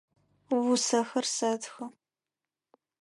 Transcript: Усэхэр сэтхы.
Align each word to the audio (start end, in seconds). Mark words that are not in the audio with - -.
Усэхэр 0.73 1.25
сэтхы. 1.35 1.85